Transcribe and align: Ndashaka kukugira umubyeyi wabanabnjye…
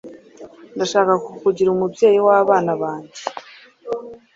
Ndashaka 0.75 1.13
kukugira 1.25 1.69
umubyeyi 1.71 2.19
wabanabnjye… 2.27 3.21